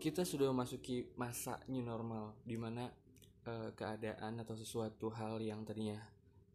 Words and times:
kita 0.00 0.24
sudah 0.24 0.48
memasuki 0.48 1.12
masa 1.20 1.60
new 1.68 1.84
normal 1.84 2.40
di 2.42 2.56
mana 2.56 2.88
eh, 3.44 3.70
keadaan 3.76 4.40
atau 4.40 4.56
sesuatu 4.56 5.12
hal 5.12 5.38
yang 5.44 5.62
tadinya 5.68 6.00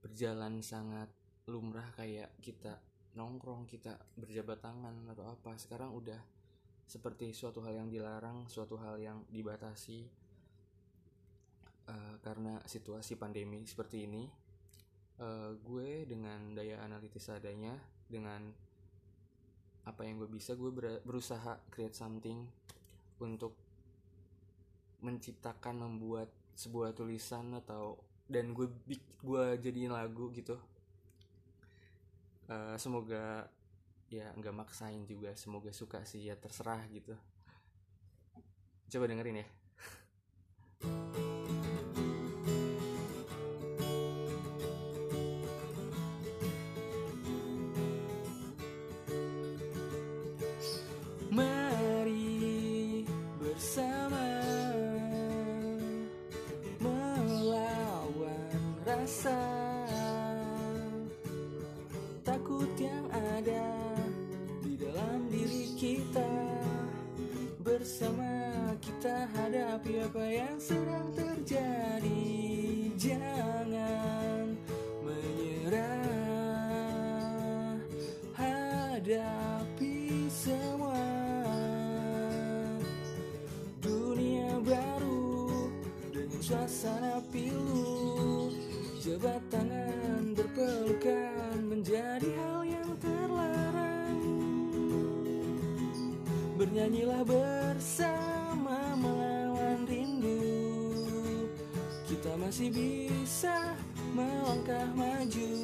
berjalan 0.00 0.64
sangat 0.64 1.12
lumrah 1.44 1.92
kayak 1.92 2.32
kita 2.40 2.80
nongkrong 3.14 3.68
kita 3.68 4.00
berjabat 4.16 4.64
tangan 4.64 5.04
atau 5.12 5.28
apa 5.28 5.54
sekarang 5.60 5.92
udah 5.92 6.18
seperti 6.88 7.36
suatu 7.36 7.60
hal 7.60 7.84
yang 7.84 7.88
dilarang 7.92 8.48
suatu 8.48 8.80
hal 8.80 8.96
yang 8.96 9.22
dibatasi 9.28 10.24
Eh, 11.84 12.16
karena 12.24 12.56
situasi 12.64 13.20
pandemi 13.20 13.60
seperti 13.68 14.08
ini. 14.08 14.24
Eh, 15.20 15.52
gue 15.60 16.08
dengan 16.08 16.56
daya 16.56 16.80
analitis 16.80 17.28
adanya 17.28 17.76
dengan 18.08 18.48
apa 19.84 20.00
yang 20.00 20.16
gue 20.16 20.30
bisa 20.32 20.56
gue 20.56 20.72
ber- 20.72 21.04
berusaha 21.04 21.60
create 21.68 21.92
something 21.92 22.48
untuk 23.20 23.54
menciptakan 25.04 25.84
membuat 25.84 26.32
sebuah 26.56 26.96
tulisan 26.96 27.52
atau 27.60 27.98
dan 28.24 28.56
gue 28.56 28.70
gue 29.20 29.44
jadiin 29.60 29.92
lagu 29.92 30.32
gitu. 30.32 30.56
Eh, 32.48 32.76
semoga 32.80 33.48
ya 34.12 34.30
nggak 34.36 34.54
maksain 34.54 35.02
juga 35.08 35.34
semoga 35.34 35.74
suka 35.74 36.06
sih 36.06 36.28
ya 36.28 36.34
terserah 36.38 36.80
gitu. 36.88 37.14
Coba 38.88 39.04
dengerin 39.10 39.42
ya 39.42 39.48
takut 62.34 62.74
yang 62.82 63.06
ada 63.14 63.70
di 64.58 64.74
dalam 64.74 65.30
diri 65.30 65.70
kita. 65.78 66.34
Bersama 67.62 68.26
kita 68.82 69.30
hadapi 69.30 70.02
apa 70.02 70.24
yang 70.26 70.58
sedang 70.58 71.14
terjadi. 71.14 72.26
Jangan 72.98 73.63
bernyanyilah 96.54 97.26
bersama 97.26 98.94
melawan 98.94 99.82
rindu. 99.90 100.38
Kita 102.06 102.38
masih 102.38 102.70
bisa 102.70 103.74
melangkah 104.14 104.86
maju. 104.94 105.54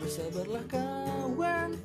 Bersabarlah 0.00 0.64
kawan 0.72 1.76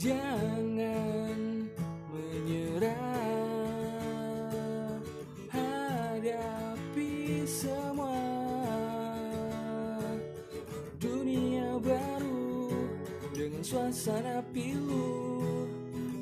Jangan 0.00 1.68
menyerah. 2.08 2.96
Hadapi 5.52 7.44
semua. 7.44 8.16
Dunia 10.96 11.76
baru 11.84 12.72
Dengan 13.36 13.60
suasana 13.60 14.40
pilu. 14.56 15.68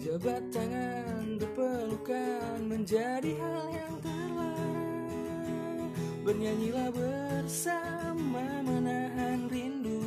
Jabat 0.02 0.42
tangan 0.50 1.38
berpelukan 1.38 2.58
Menjadi 2.66 3.30
hal 3.38 3.66
yang 3.78 3.94
terlarang. 4.02 5.86
Bernyanyilah 6.26 6.90
bersama 6.90 8.42
menahan 8.66 9.46
rindu. 9.46 10.02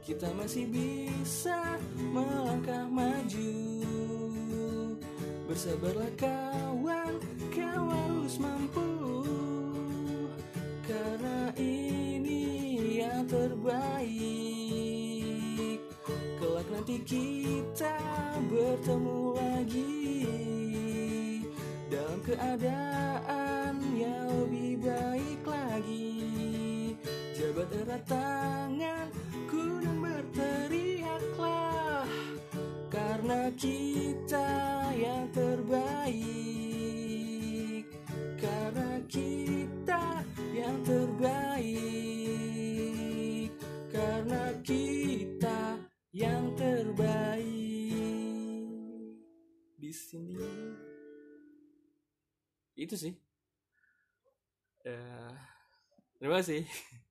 Kita 0.00 0.32
masih 0.32 0.64
bisa 0.72 1.75
Bersabarlah 5.56 6.12
kawan, 6.20 7.16
kau 7.48 7.88
harus 7.88 8.36
mampu. 8.36 9.24
Karena 10.84 11.48
ini 11.56 12.44
yang 13.00 13.24
terbaik. 13.24 13.80
Kelak 16.36 16.68
nanti 16.68 17.00
kita 17.08 17.96
bertemu 18.52 19.20
lagi. 19.32 20.28
Dalam 21.88 22.20
keadaan 22.20 23.80
yang 23.96 24.28
lebih 24.28 24.84
baik 24.84 25.40
lagi. 25.40 26.20
Jabat 27.32 27.72
erat 27.80 28.04
tangan 28.04 29.08
ku 29.48 29.80
dan 29.80 30.04
berteriaklah. 30.04 32.04
Karena 32.92 33.48
kita 33.56 34.45
yang 34.96 35.28
terbaik. 35.30 36.24
Karena 38.40 39.00
kita 39.06 40.24
yang 40.56 40.80
terbaik. 40.82 41.76
Karena 43.92 44.56
kita 44.64 45.76
yang 46.12 46.56
terbaik. 46.56 47.44
Di 49.76 49.92
sini. 49.92 50.48
Itu 52.76 52.96
sih. 52.96 53.12
Eh, 54.86 55.32
Terima 56.16 56.40
kasih 56.40 56.64